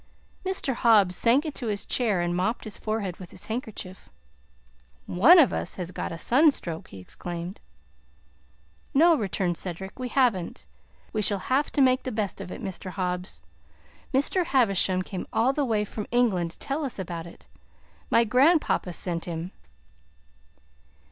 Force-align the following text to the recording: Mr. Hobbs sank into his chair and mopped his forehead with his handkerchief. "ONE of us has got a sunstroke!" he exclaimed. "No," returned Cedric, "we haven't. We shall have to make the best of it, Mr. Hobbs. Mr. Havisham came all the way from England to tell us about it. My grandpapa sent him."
Mr. 0.43 0.73
Hobbs 0.73 1.15
sank 1.15 1.45
into 1.45 1.67
his 1.67 1.85
chair 1.85 2.21
and 2.21 2.35
mopped 2.35 2.63
his 2.63 2.79
forehead 2.79 3.17
with 3.17 3.29
his 3.29 3.45
handkerchief. 3.45 4.09
"ONE 5.05 5.37
of 5.37 5.53
us 5.53 5.75
has 5.75 5.91
got 5.91 6.11
a 6.11 6.17
sunstroke!" 6.17 6.87
he 6.87 6.97
exclaimed. 6.97 7.61
"No," 8.95 9.15
returned 9.15 9.59
Cedric, 9.59 9.99
"we 9.99 10.07
haven't. 10.09 10.65
We 11.13 11.21
shall 11.21 11.37
have 11.53 11.71
to 11.73 11.81
make 11.81 12.01
the 12.01 12.11
best 12.11 12.41
of 12.41 12.51
it, 12.51 12.63
Mr. 12.63 12.89
Hobbs. 12.89 13.43
Mr. 14.11 14.43
Havisham 14.43 15.03
came 15.03 15.27
all 15.31 15.53
the 15.53 15.63
way 15.65 15.85
from 15.85 16.07
England 16.09 16.49
to 16.49 16.57
tell 16.57 16.83
us 16.83 16.97
about 16.97 17.27
it. 17.27 17.45
My 18.09 18.23
grandpapa 18.23 18.93
sent 18.93 19.25
him." 19.25 19.51